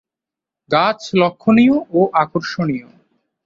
[0.69, 2.87] গাছ লক্ষ্যণীয় ও আকর্ষণীয়।